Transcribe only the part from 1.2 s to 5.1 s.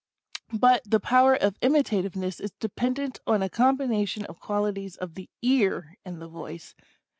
of imitativeness is dependent on a combi nation of qualities